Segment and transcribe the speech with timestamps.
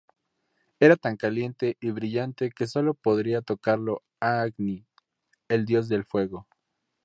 [0.79, 4.87] Era tan caliente y brillante que solo podía tocarlo Agni,
[5.47, 6.47] el dios del fuego.